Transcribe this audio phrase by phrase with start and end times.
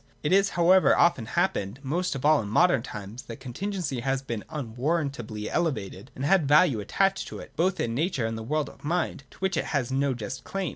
[0.23, 4.43] It has however often happened, most of all in modern times, that contingency has been
[4.49, 8.41] un warrantably elevated, and had a value attached to it, both in nature and the
[8.41, 10.69] world of mind, to which it has no just claim.